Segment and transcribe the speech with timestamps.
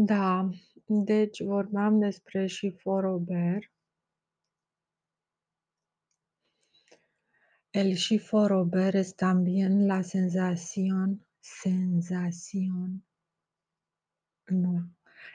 [0.00, 0.48] Da,
[0.86, 3.70] deci vorbeam despre Chiffon Robert.
[7.70, 13.02] El Chiffon Robert es también la sensación sensación
[14.50, 14.90] no.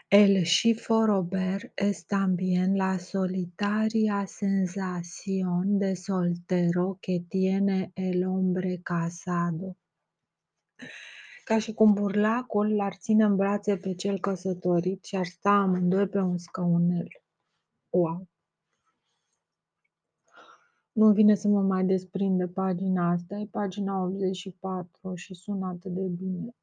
[0.09, 9.75] El Chiffon Robert es también la solitaria sensación de soltero que tiene el hombre casado.
[11.43, 16.07] Ca și cum burlacul l-ar ține în brațe pe cel căsătorit și ar sta amândoi
[16.07, 17.07] pe un scaunel.
[17.89, 18.27] Wow!
[20.91, 25.91] Nu vine să mă mai desprind de pagina asta, e pagina 84 și sună atât
[25.91, 26.55] de bine.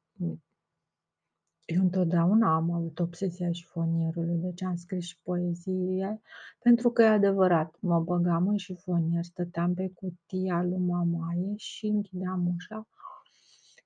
[1.65, 6.21] Eu întotdeauna am avut obsesia șifonierului, deci am scris și poezie,
[6.59, 12.53] pentru că e adevărat, mă băgam în șifonier, stăteam pe cutia lui mamaie și închideam
[12.55, 12.87] ușa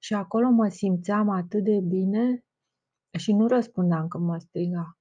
[0.05, 2.45] și acolo mă simțeam atât de bine
[3.17, 4.97] și nu răspundeam când mă striga.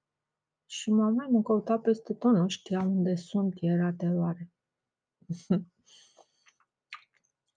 [0.66, 4.50] Și mama mă căuta peste tot, nu știa unde sunt, era teroare.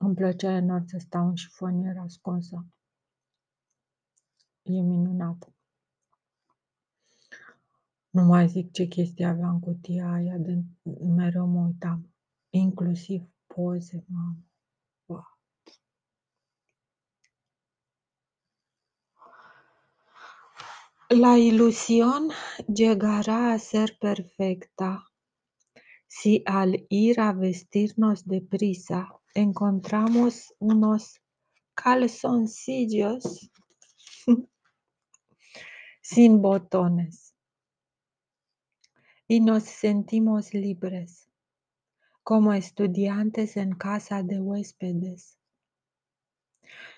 [0.04, 2.66] Îmi plăcea enorm să stau în șifonier ascunsă.
[4.62, 5.54] E minunat.
[8.10, 10.64] Nu mai zic ce chestii aveam cutia aia, de
[11.06, 12.14] mereu mă uitam.
[12.50, 14.47] Inclusiv poze, mamă.
[21.10, 22.32] La ilusión
[22.68, 25.06] llegará a ser perfecta
[26.06, 31.22] si al ir a vestirnos deprisa encontramos unos
[31.76, 33.50] calzoncillos
[36.02, 37.34] sin botones
[39.30, 41.30] y nos sentimos libres,
[42.22, 45.37] como estudiantes en casa de huéspedes.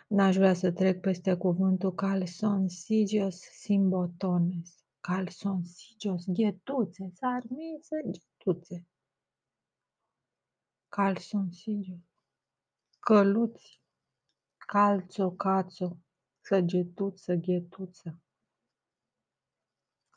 [0.09, 4.83] N-aș vrea să trec peste cuvântul calzoncillos sin botones.
[4.99, 8.87] Calzoncillos, ghetuțe, sarmițe, ghetuțe.
[10.87, 11.99] Calzoncillos,
[12.99, 13.81] căluți,
[14.57, 15.97] calțo, cațo,
[16.41, 18.19] săgetuță, ghetuță.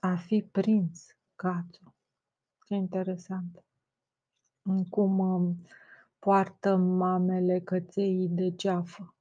[0.01, 1.95] A fi prins, cațo.
[2.67, 3.65] Ce interesant.
[4.91, 5.67] Cum um,
[6.19, 9.15] poartă mamele căței de geafă.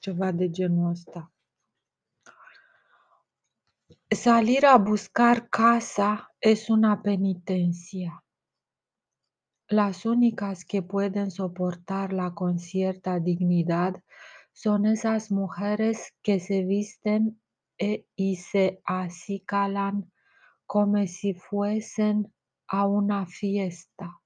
[0.00, 1.26] De.
[4.10, 8.22] Salir a buscar casa es una penitencia.
[9.68, 14.02] Las únicas que pueden soportar la con cierta dignidad
[14.52, 17.40] son esas mujeres que se visten
[17.76, 20.12] e, y se acicalan
[20.64, 22.32] como si fuesen
[22.68, 24.20] a una fiesta.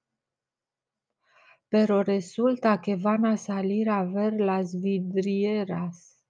[1.73, 6.23] Pero resulta que van a salir a ver las vidrieras.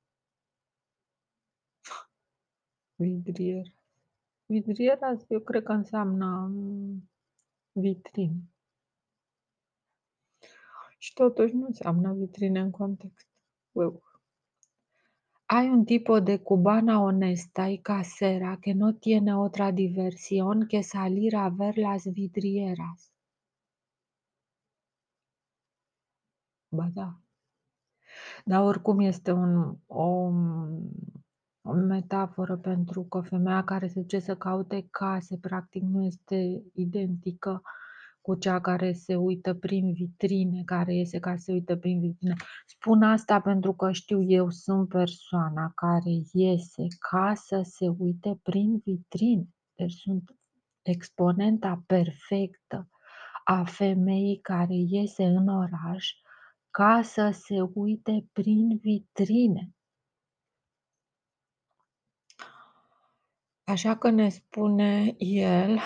[2.96, 3.74] Vidrieras.
[4.46, 7.10] Vidrieras eu cred că înseamnă mm,
[7.72, 8.42] vitrine.
[10.98, 13.28] Și totuși nu înseamnă vitrine în context.
[13.72, 14.02] Wow.
[15.44, 21.34] Hay un tipo de cubana honesta y casera que no tiene otra diversión que salir
[21.34, 23.11] a ver las vidrieras.
[26.74, 27.20] Ba da.
[28.44, 30.30] Dar oricum este un, o,
[31.62, 37.62] o metaforă pentru că femeia care se duce să caute case, practic nu este identică
[38.20, 42.34] cu cea care se uită prin vitrine, care iese ca să se uită prin vitrine.
[42.66, 48.82] Spun asta pentru că știu eu sunt persoana care iese ca să se uite prin
[48.84, 49.48] vitrine.
[49.74, 50.36] Deci sunt
[50.82, 52.88] exponenta perfectă
[53.44, 56.21] a femeii care iese în oraș
[56.72, 59.74] ca să se uite prin vitrine.
[63.64, 65.78] Așa că ne spune el,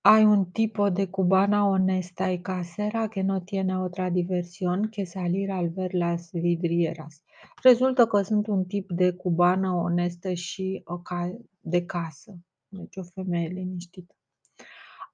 [0.00, 5.50] hay un tipo de cubana honesta y casera que no tiene otra diversión que salir
[5.50, 7.22] al ver las vidrieras.
[7.62, 12.38] Rezultă că sunt un tip de cubană onestă și o ca- de casă,
[12.68, 14.14] deci o femeie liniștită.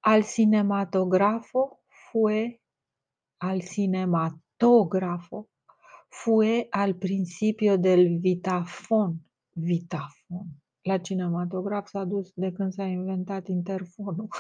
[0.01, 1.81] Al cinematografo
[2.11, 2.61] fue
[3.39, 5.49] al cinematógrafo
[6.09, 9.25] fue al principio del vitafon.
[9.53, 10.61] Vitafon.
[10.83, 14.29] La cinematograf s-a dus de când s-a inventat interfonul.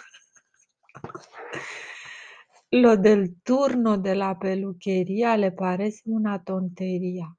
[2.70, 7.36] Lo del turno de la peluquería le parece una tontería.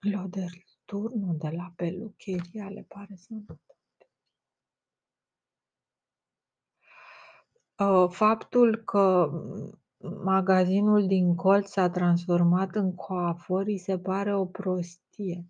[0.00, 3.58] Lo del turno de la peluquería le parece una
[7.78, 9.30] Uh, Faptul că
[10.24, 15.46] magazinul din colț s-a transformat în coafor îi se pare o prostie.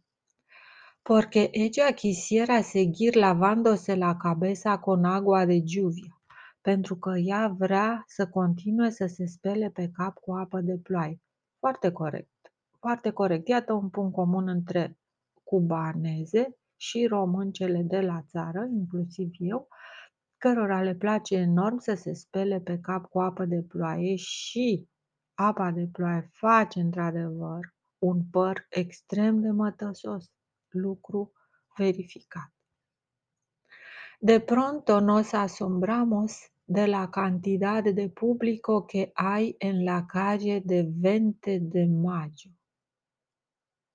[1.08, 6.20] porque ella quisiera seguir lavándose la cabeza con agua de lluvia,
[6.60, 11.20] pentru că ea vrea să continue să se spele pe cap cu apă de ploaie.
[11.58, 12.52] Foarte corect.
[12.78, 13.48] Foarte corect.
[13.48, 14.98] Iată un punct comun între
[15.44, 19.68] cubaneze și româncele de la țară, inclusiv eu,
[20.38, 24.88] cărora le place enorm să se spele pe cap cu apă de ploaie și
[25.34, 30.30] apa de ploaie face într-adevăr un păr extrem de mătăsos,
[30.68, 31.32] lucru
[31.76, 32.52] verificat.
[34.20, 40.82] De pronto nos asombramos de la cantidad de público que hay en la calle de
[40.82, 42.50] 20 de mayo.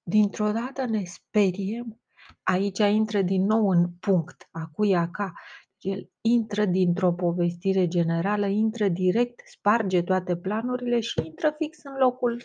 [0.03, 2.01] Dintr-o dată ne speriem,
[2.43, 5.33] aici intră din nou în punct, acu ca,
[5.83, 12.43] el intră dintr-o povestire generală, intră direct, sparge toate planurile și intră fix în locul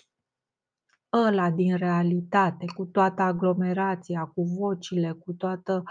[1.12, 5.82] ăla din realitate, cu toată aglomerația, cu vocile, cu toată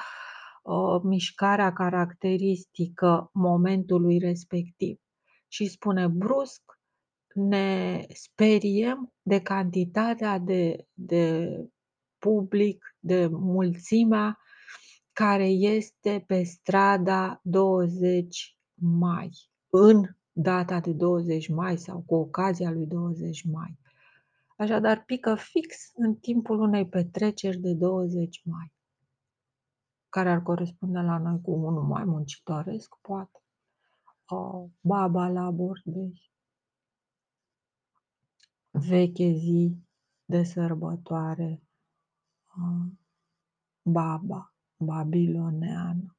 [0.63, 4.97] uh, mișcarea caracteristică momentului respectiv.
[5.47, 6.61] Și spune brusc,
[7.33, 11.49] ne speriem de cantitatea de, de
[12.17, 14.37] public, de mulțimea
[15.17, 19.29] care este pe strada 20 mai,
[19.69, 23.79] în data de 20 mai sau cu ocazia lui 20 mai.
[24.57, 28.73] Așadar, pică fix în timpul unei petreceri de 20 mai,
[30.09, 33.43] care ar corespunde la noi cu unul mai muncitoresc, poate.
[34.25, 36.31] O, baba la bordei.
[38.69, 39.77] Veche zi
[40.25, 41.61] de sărbătoare.
[43.81, 46.17] Baba babiloneană.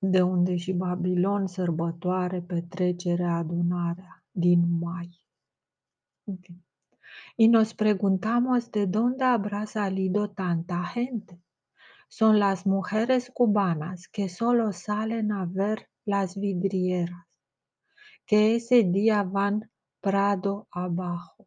[0.00, 5.22] De unde și Babilon sărbătoare, petrecere, adunarea din mai.
[7.36, 11.42] Y nos preguntamos de dónde habrá salido tanta gente.
[12.08, 17.26] Son las mujeres cubanas que solo salen a ver las vidrieras,
[18.24, 19.70] que ese día van
[20.00, 21.46] prado abajo,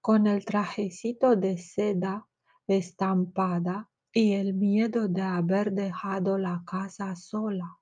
[0.00, 2.29] con el trajecito de seda
[2.76, 7.78] estampada y el miedo de haber dejado la casa sola.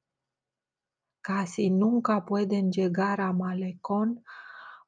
[1.20, 4.25] Casi nunca pueden llegar a malecón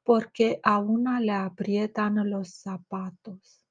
[0.03, 3.65] porque a una le aprietan los zapatos.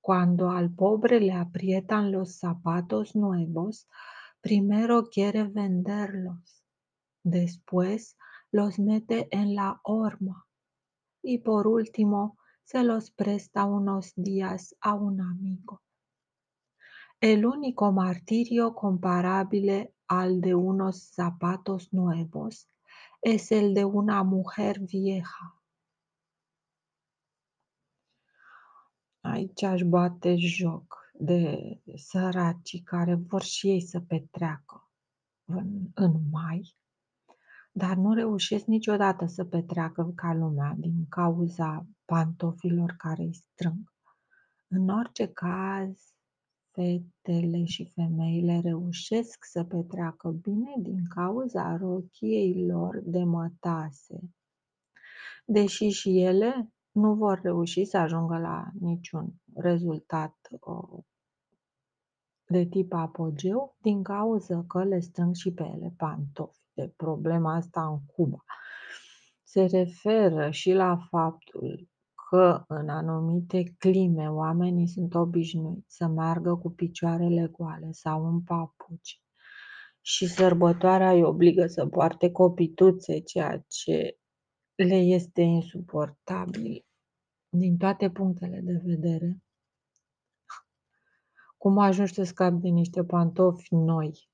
[0.00, 3.88] Cuando al pobre le aprietan los zapatos nuevos,
[4.42, 6.62] primero quiere venderlos,
[7.22, 8.18] después
[8.50, 10.46] los mete en la horma
[11.22, 15.82] y por último se los presta unos días a un amigo.
[17.20, 22.68] El único martirio comparable al de unos zapatos nuevos
[23.22, 25.60] es el de una mujer vieja.
[29.20, 31.58] Aici aș bate joc de
[31.94, 34.88] săracii care vor și ei să petreacă
[35.44, 36.76] în, în mai,
[37.72, 43.92] dar nu reușesc niciodată să petreacă ca lumea din cauza pantofilor care îi strâng.
[44.68, 46.14] În orice caz,
[46.70, 54.20] fetele și femeile reușesc să petreacă bine din cauza rochiei lor de mătase,
[55.44, 60.36] deși și ele nu vor reuși să ajungă la niciun rezultat
[62.46, 66.62] de tip apogeu din cauza că le strâng și pe ele pantofi.
[66.72, 68.44] De problema asta în Cuba
[69.42, 71.88] se referă și la faptul
[72.28, 79.22] că în anumite clime oamenii sunt obișnuiți să meargă cu picioarele goale sau în papuci
[80.00, 84.18] și sărbătoarea îi obligă să poarte copituțe, ceea ce
[84.74, 86.86] le este insuportabil
[87.48, 89.42] din toate punctele de vedere.
[91.56, 94.28] Cum ajungi să scapi de niște pantofi noi?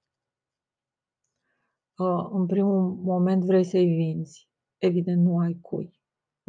[2.31, 4.49] În primul moment vrei să-i vinzi.
[4.79, 6.00] Evident, nu ai cui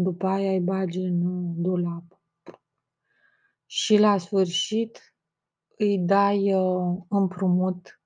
[0.04, 2.22] după aia îi bagi în dulap.
[3.66, 5.16] Și la sfârșit
[5.78, 8.02] îi dai uh, împrumut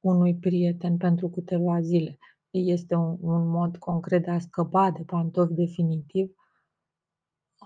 [0.00, 2.18] unui prieten pentru câteva zile.
[2.50, 6.34] Este un, un mod concret de a scăpa de pantofi definitiv,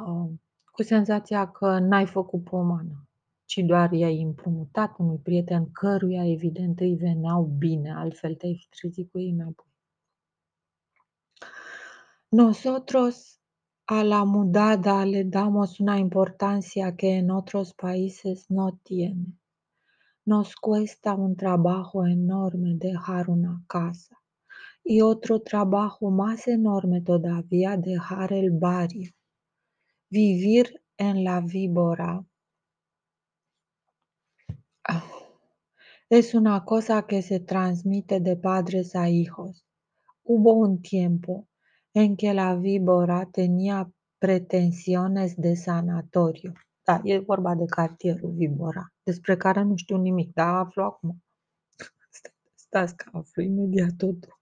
[0.06, 0.30] uh,
[0.64, 3.08] cu senzația că n-ai făcut pomană,
[3.44, 9.10] ci doar i-ai împrumutat unui prieten căruia evident îi veneau bine, altfel te-ai fi trezit
[9.10, 9.66] cu ei înapoi.
[12.28, 13.37] Nosotros
[13.90, 19.32] A la mudada le damos una importancia que en otros países no tiene.
[20.26, 24.14] Nos cuesta un trabajo enorme dejar una casa
[24.84, 29.10] y otro trabajo más enorme todavía dejar el barrio.
[30.10, 32.22] Vivir en la víbora
[36.10, 39.64] Es una cosa que se transmite de padres a hijos.
[40.24, 41.46] Hubo un tiempo
[41.92, 46.52] en que la víbora tenía pretensiones de sanatoriu.
[46.84, 51.22] Da, e vorba de cartierul Vibora, despre care nu știu nimic, dar aflu acum.
[52.64, 54.40] Stați că aflu imediat totul.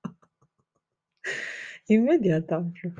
[1.86, 2.92] Imediat aflu.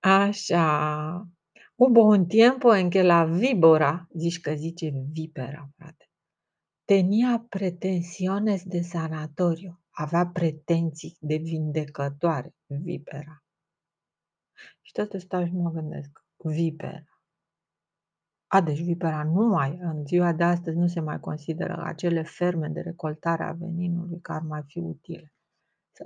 [0.00, 1.28] Așa.
[1.76, 6.10] Hubo un tiempo en que la víbora, zici că zice vipera, frate,
[6.84, 13.44] tenía pretensiones de sanatoriu, avea pretenții de vindecătoare, vipera.
[14.80, 17.04] Și tot stau și mă gândesc, vipera.
[18.46, 22.68] A, deci vipera nu mai, în ziua de astăzi nu se mai consideră acele ferme
[22.68, 25.32] de recoltare a veninului că ar mai fi utile.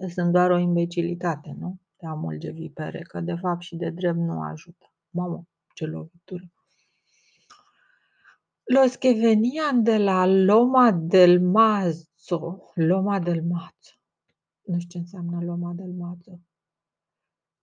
[0.08, 1.78] Sunt doar o imbecilitate, nu?
[1.96, 4.92] De a mulge vipere, că de fapt și de drept nu ajută.
[5.10, 6.52] Mamă, ce lovitură!
[8.66, 11.40] Los que venían de la Loma del
[12.30, 13.94] Mazo, Loma del Mazo,
[14.62, 16.40] nu știu ce înseamnă Loma del Mazo,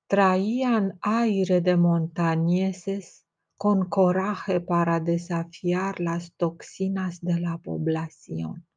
[0.05, 3.25] traían aire de montañeses
[3.57, 8.67] con coraje para desafiar las toxinas de la población.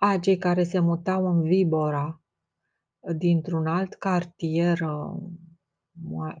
[0.00, 2.20] A, cei care se mutau în Vibora,
[3.16, 4.78] dintr-un alt cartier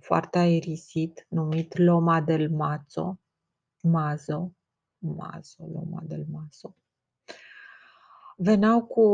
[0.00, 3.20] foarte aerisit, numit Loma del Mazo,
[3.82, 4.52] Mazo,
[5.02, 6.76] Mazo, Loma del Mazo,
[8.36, 9.06] veneau cu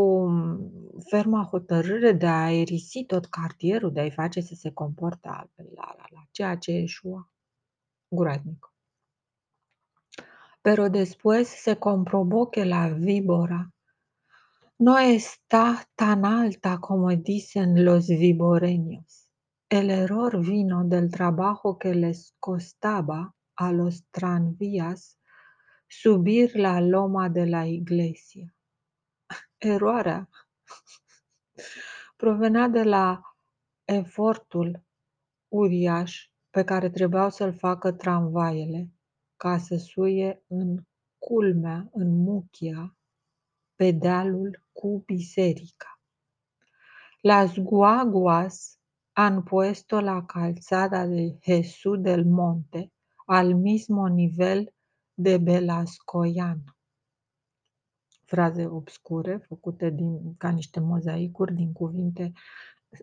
[1.09, 5.95] ferma hotărâre de a aerisi tot cartierul, de a-i face să se comporte altfel, la,
[5.97, 7.31] la, la, ceea ce eșua
[8.09, 8.73] groaznic.
[10.61, 13.73] Pero después se comprobó que la víbora
[14.77, 19.29] no está tan alta como dicen los viboreños.
[19.69, 25.18] El error vino del trabajo que les costaba a los tranvías
[25.89, 28.55] subir la loma de la iglesia.
[29.59, 30.29] Eroarea
[32.17, 33.21] provenea de la
[33.85, 34.83] efortul
[35.49, 38.91] uriaș pe care trebuiau să-l facă tramvaiele
[39.37, 40.79] ca să suie în
[41.19, 42.97] culmea, în muchia,
[43.75, 46.01] pe dealul cu biserica.
[47.21, 48.79] Las guaguas
[49.13, 52.93] han puesto la calzada de Jesús del Monte
[53.27, 54.73] al mismo nivel
[55.21, 56.77] de Belascoian.
[58.25, 62.33] Fraze obscure făcute din, ca niște mozaicuri din cuvinte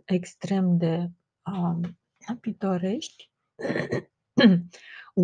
[0.05, 1.11] extrem de
[1.51, 1.97] um,
[2.39, 3.31] pitorești.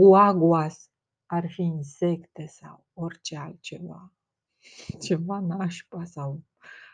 [0.01, 0.89] Guaguas
[1.25, 4.13] ar fi insecte sau orice altceva,
[4.99, 6.43] ceva nașpa sau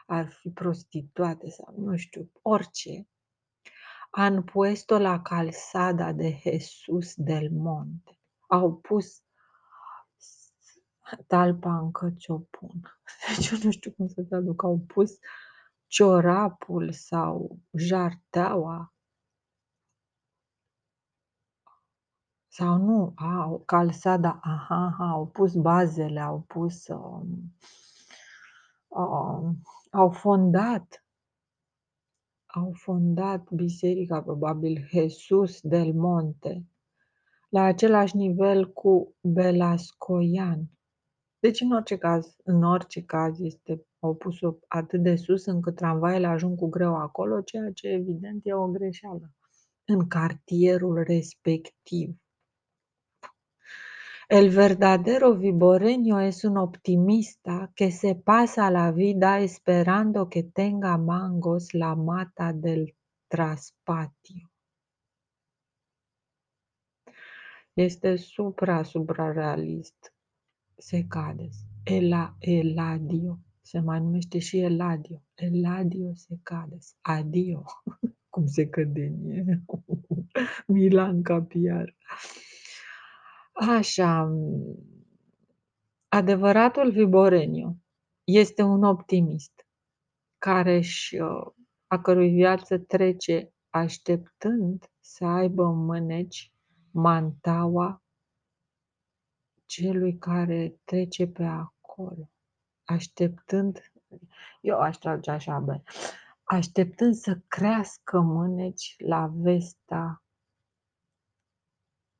[0.05, 3.07] ar fi prostituate sau nu știu, orice.
[4.09, 8.19] Han puesto la calzada de Jesús del Monte.
[8.47, 9.25] Au pus
[11.27, 12.81] talpa încă ți-o pun.
[13.35, 14.63] Deci eu nu știu cum să traduc.
[14.63, 15.11] Au pus
[15.87, 18.91] ciorapul sau jarteaua
[22.57, 27.53] sau nu, au calsada, aha, aha, au pus bazele, au pus, um,
[28.87, 29.61] um,
[29.91, 31.05] au fondat,
[32.45, 36.65] au fondat biserica, probabil, Jesus del Monte,
[37.49, 40.69] la același nivel cu Belascoian.
[41.47, 46.27] Deci, în orice caz, în orice caz, este, au pus-o atât de sus încât tramvaiele
[46.27, 49.31] ajung cu greu acolo, ceea ce evident e o greșeală
[49.85, 52.15] în cartierul respectiv.
[54.27, 61.71] El verdadero viboreño es un optimista que se pasa la vida esperando que tenga mangos
[61.71, 62.95] la mata del
[63.27, 64.51] traspatio.
[67.73, 70.16] Este supra-suprarealist.
[70.77, 71.49] Se cade.
[71.83, 73.39] Ela, Eladio.
[73.61, 75.23] Se mai numește și Eladio.
[75.35, 76.77] Eladio se cade.
[77.01, 77.63] Adio.
[78.29, 79.65] Cum se cădenie.
[80.67, 81.95] Milan Capiar.
[83.51, 84.31] Așa.
[86.07, 87.81] Adevăratul Viboreniu
[88.23, 89.67] este un optimist
[90.37, 91.21] care și
[91.87, 96.51] a cărui viață trece așteptând să aibă în mâneci
[96.91, 98.03] mantaua
[99.67, 102.29] celui care trece pe acolo,
[102.83, 103.91] așteptând,
[104.61, 105.81] eu aș trage așa, bă,
[106.43, 110.23] așteptând să crească mâneci la vesta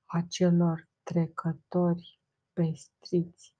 [0.05, 2.19] acelor trecători
[2.53, 3.55] pestriți,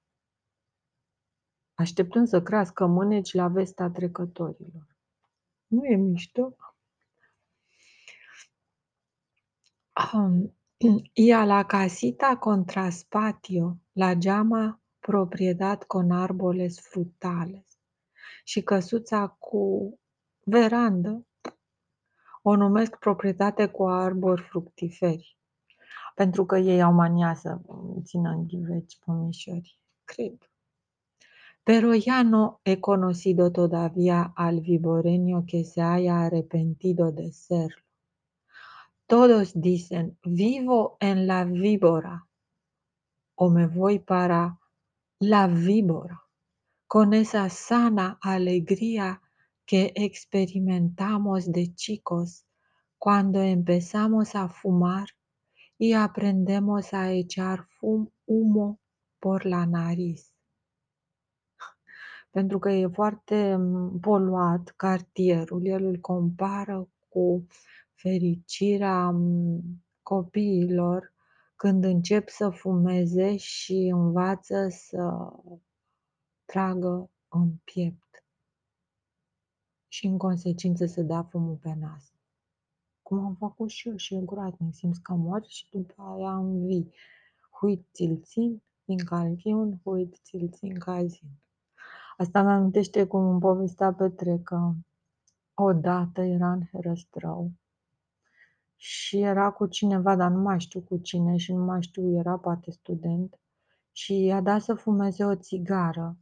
[1.74, 4.96] așteptând să crească mâneci la vesta trecătorilor.
[5.66, 6.56] Nu e mișto?
[10.12, 10.57] Um,
[11.14, 17.78] Y a la casita contra spatio la llama propriedad con árboles frutales.
[18.44, 19.98] Și căsuța cu
[20.44, 21.26] verandă
[22.42, 25.38] o numesc proprietate cu arbori fructiferi,
[26.14, 27.58] pentru că ei au mania să
[28.02, 30.50] țină în ghiveci pomișori, cred.
[31.62, 37.87] Pero ya no he conocido todavía al viboreño que se haya arrepentido de serlo.
[39.08, 42.26] Todos dicen, vivo en la víbora
[43.36, 44.58] o me voy para
[45.18, 46.24] la víbora,
[46.86, 49.22] con esa sana alegría
[49.64, 52.44] que experimentamos de chicos
[52.98, 55.08] cuando empezamos a fumar
[55.78, 58.78] y aprendemos a echar humo
[59.20, 60.34] por la nariz.
[62.30, 66.00] Pentru că e foarte mm, poluat cartierul, el îl
[67.98, 71.14] fericirea mm, copiilor
[71.56, 75.32] când încep să fumeze și învață să
[76.44, 78.24] tragă în piept
[79.88, 82.12] și în consecință să dea fumul pe nas.
[83.02, 86.94] Cum am făcut și eu și e groaznic, simți că mor și după aia învii.
[87.50, 91.28] Huit ți-l țin, din calchiun, huit ți-l țin cazin.
[92.16, 94.72] Asta mi amintește cum îmi povestea Petre că
[95.54, 97.52] odată era în Herăstrău
[98.80, 102.38] și era cu cineva, dar nu mai știu cu cine și nu mai știu, era
[102.38, 103.40] poate student
[103.92, 106.16] și i-a dat să fumeze o țigară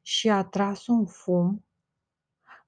[0.00, 1.64] și a tras un fum,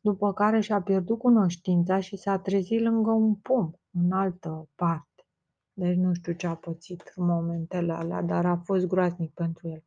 [0.00, 5.26] după care și-a pierdut cunoștința și s-a trezit lângă un pom, în altă parte.
[5.72, 9.84] Deci nu știu ce a pățit în momentele alea, dar a fost groaznic pentru el.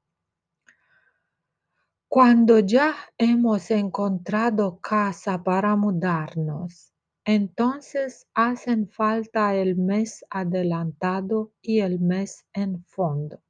[2.08, 6.97] Cuando ya hemos encontrado casa para mudarnos,
[7.28, 13.44] entonces hacen falta el mes adelantado y el mes en fondo.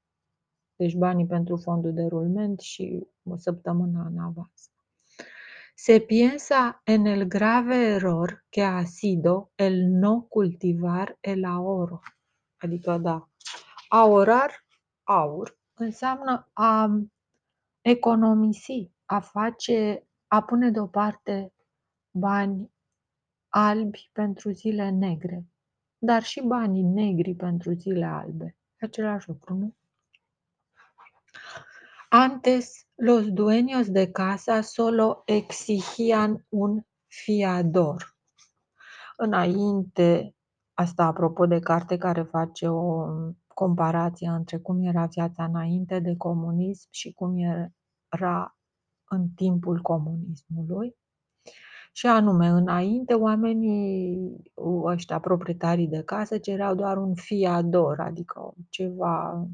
[0.75, 4.71] Deci banii pentru fondul de rulment și o săptămână în avans.
[5.75, 11.99] Se piensa en el grave error que ha sido el no cultivar el ahorro.
[12.57, 13.29] Adică, da,
[13.87, 14.65] aorar,
[15.03, 16.99] aur, înseamnă a
[17.81, 21.53] economisi, a face, a pune deoparte
[22.11, 22.71] bani
[23.59, 25.45] albi pentru zile negre,
[25.97, 28.57] dar și banii negri pentru zile albe.
[28.81, 29.75] Același lucru, nu?
[32.09, 38.15] Antes, los dueños de casa solo exigían un fiador.
[39.17, 40.35] Înainte,
[40.73, 43.05] asta apropo de carte care face o
[43.47, 47.35] comparație între cum era viața înainte de comunism și cum
[48.09, 48.57] era
[49.09, 50.95] în timpul comunismului.
[51.97, 54.35] Și anume, înainte, oamenii
[54.83, 59.47] ăștia, proprietarii de casă, cereau doar un fiador, adică ceva,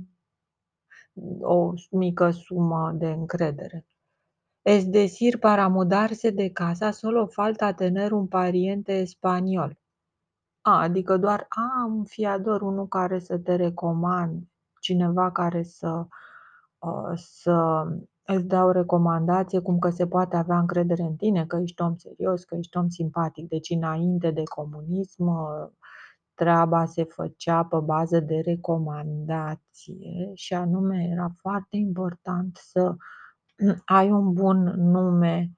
[1.42, 3.86] o mică sumă de încredere.
[4.62, 9.80] Es decir, para mudarse de casa solo falta tener un pariente español.
[10.62, 14.44] A, adică doar a, un fiador, unul care să te recomand,
[14.80, 16.08] cineva care să,
[16.80, 17.86] uh, să
[18.26, 21.96] îți dea o recomandație cum că se poate avea încredere în tine, că ești om
[21.96, 23.48] serios, că ești om simpatic.
[23.48, 25.32] Deci înainte de comunism
[26.34, 32.96] treaba se făcea pe bază de recomandație și anume era foarte important să
[33.86, 35.52] ai un bun nume,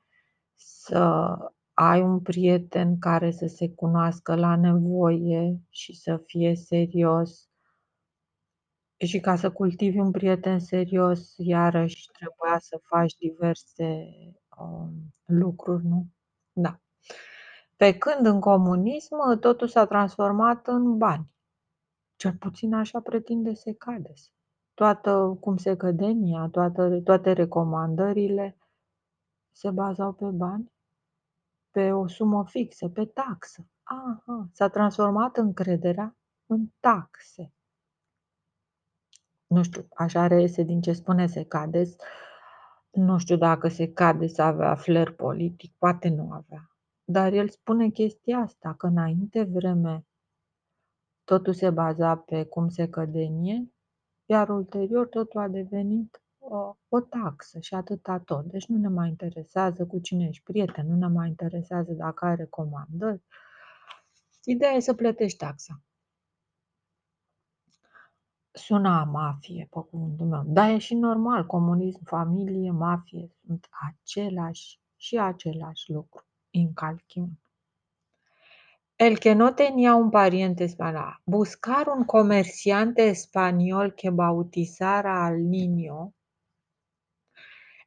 [0.55, 1.35] să
[1.73, 7.49] ai un prieten care să se cunoască la nevoie și să fie serios.
[8.97, 14.07] Și ca să cultivi un prieten serios, iarăși trebuia să faci diverse
[14.57, 14.89] uh,
[15.25, 16.07] lucruri, nu?
[16.53, 16.79] Da.
[17.75, 21.33] Pe când în comunism totul s-a transformat în bani.
[22.15, 24.13] Cel puțin așa pretinde se cade.
[24.73, 28.57] Toată cum se cădenia, toată, toate recomandările
[29.51, 30.73] se bazau pe bani
[31.75, 33.67] pe o sumă fixă, pe taxă.
[33.83, 37.54] Aha, s-a transformat încrederea în taxe.
[39.47, 41.95] Nu știu, așa reiese din ce spune Secades.
[42.91, 46.69] Nu știu dacă Secades avea flair politic, poate nu avea.
[47.03, 50.05] Dar el spune chestia asta, că înainte vreme
[51.23, 53.71] totul se baza pe cum se cădenie,
[54.25, 58.45] iar ulterior totul a devenit o, o taxă și atâta tot.
[58.45, 62.35] Deci nu ne mai interesează cu cine ești prieten, nu ne mai interesează dacă ai
[62.35, 63.21] recomandări.
[64.43, 65.81] Ideea e să plătești taxa.
[68.57, 70.43] Suna mafie, pe cuvântul meu.
[70.45, 77.39] Dar e și normal, comunism, familie, mafie sunt același și același lucru, în calchiun.
[78.97, 81.21] El que no tenía un pariente español.
[81.25, 86.13] Buscar un comerciante español que bautizara al niño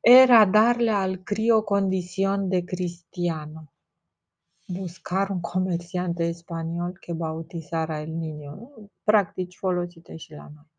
[0.02, 3.72] era darle al crío condición de cristiano.
[4.70, 8.52] Buscar un comerciante español que bautizara el niño.
[9.04, 10.70] Practici folosite și la noi.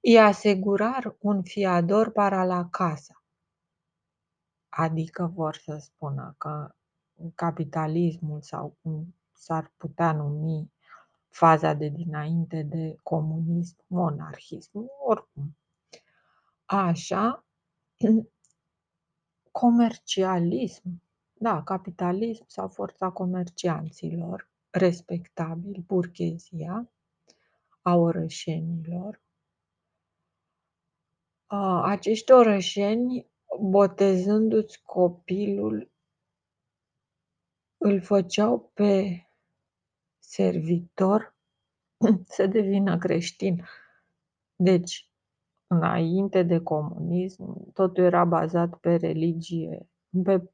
[0.00, 3.22] Y asegurar un fiador para la casa.
[4.68, 6.74] Adică vor să spună că
[7.34, 10.72] capitalismul sau cum s-ar putea numi
[11.28, 15.56] faza de dinainte de comunism, monarhism, oricum.
[16.64, 17.44] Așa,
[19.50, 21.02] comercialism,
[21.40, 26.90] da, capitalism sau forța comercianților, respectabil, burghezia,
[27.82, 29.20] a orășenilor.
[31.82, 33.26] Acești orășeni,
[33.60, 35.90] botezându-ți copilul,
[37.78, 39.22] îl făceau pe
[40.18, 41.36] servitor
[42.36, 43.64] să devină creștin.
[44.56, 45.10] Deci,
[45.66, 49.88] înainte de comunism, totul era bazat pe religie,
[50.22, 50.50] pe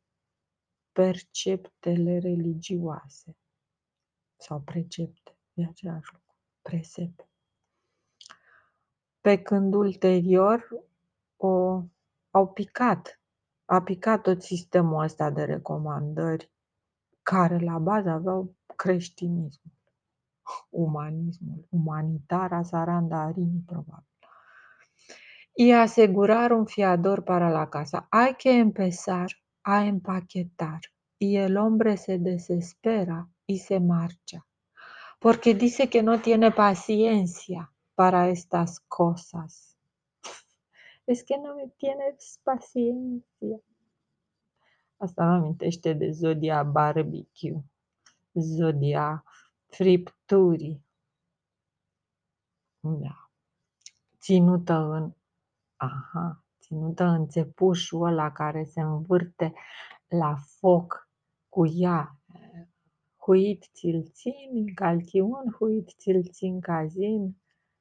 [0.94, 3.37] perceptele religioase
[4.37, 7.28] sau precepte, e același lucru, presepe.
[9.20, 10.68] Pe când ulterior
[11.37, 11.83] o,
[12.30, 13.20] au picat,
[13.64, 16.50] a picat tot sistemul ăsta de recomandări
[17.22, 19.74] care la bază aveau creștinismul,
[20.70, 24.12] umanismul, umanitara sarandarini probabil.
[25.57, 28.07] Y asegurar un fiador para la casa.
[28.11, 30.81] Hay que empezar a empaquetar
[31.18, 34.46] y el hombre se desespera y se marcha
[35.24, 39.79] porque dice que no tiene paciencia para estas cosas.
[41.07, 43.59] Es que no me tienes paciencia.
[44.98, 47.64] Asta mă amintește de zodia barbecue,
[48.35, 49.24] zodia
[49.66, 50.83] fripturii.
[52.81, 53.31] Da.
[54.20, 55.12] Ținută în,
[56.74, 59.52] ținută în țepușul ăla care se învârte
[60.08, 61.08] la foc
[61.48, 62.18] cu ea.
[63.16, 67.37] Huit ți-l țin, calchiun, huit ți-l țin cazin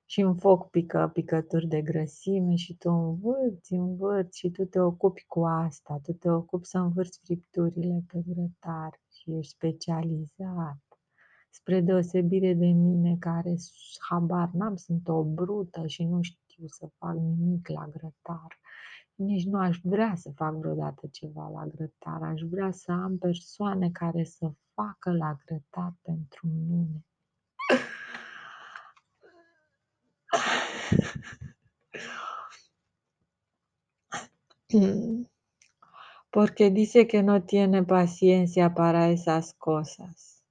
[0.05, 5.25] și în foc pică picături de grăsime și tu învârți, învârți și tu te ocupi
[5.27, 10.77] cu asta, tu te ocupi să învârți fripturile pe grătar și ești specializat.
[11.49, 13.55] Spre deosebire de mine care
[14.09, 18.61] habar n-am, sunt o brută și nu știu să fac nimic la grătar.
[19.15, 22.21] Nici nu aș vrea să fac vreodată ceva la grătar.
[22.21, 27.05] Aș vrea să am persoane care să facă la grătar pentru mine.
[36.29, 40.41] Porque dice que no tiene paciencia para esas cosas.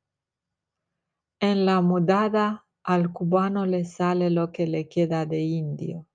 [1.38, 6.06] En la mudada al cubano le sale lo que le queda de indio.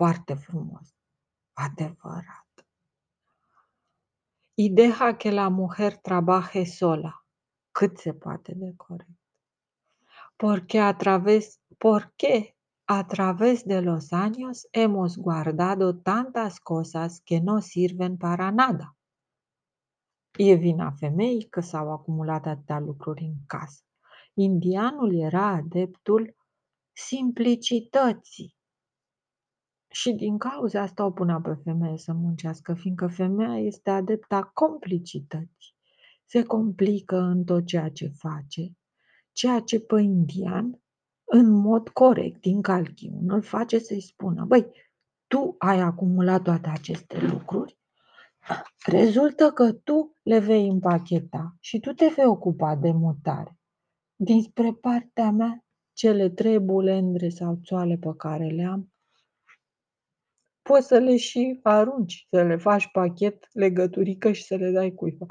[0.00, 0.96] Foarte frumos.
[1.52, 2.66] Adevărat.
[4.54, 7.24] Y deja que la mujer trabaje sola.
[7.70, 9.20] Cât se poate de corect.
[10.36, 12.56] Porque a través, ¿por qué?
[12.84, 18.96] A través de los años hemos guardado tantas cosas que no sirven para nada.
[20.38, 23.84] E vina femeii că s-au acumulat atâtea lucruri în casă.
[24.34, 26.36] Indianul era adeptul
[26.92, 28.58] simplicității.
[29.92, 35.74] Și din cauza asta o punea pe femeie să muncească, fiindcă femeia este adepta complicității.
[36.24, 38.76] Se complică în tot ceea ce face,
[39.32, 40.80] ceea ce pe indian,
[41.24, 44.70] în mod corect, din calchiun, îl face să-i spună, băi,
[45.26, 47.78] tu ai acumulat toate aceste lucruri,
[48.86, 53.58] rezultă că tu le vei împacheta și tu te vei ocupa de mutare.
[54.16, 58.92] Dinspre partea mea, cele trei bulendre sau țoale pe care le am,
[60.70, 65.26] poți să le și arunci, să le faci pachet, legăturică și să le dai cuiva.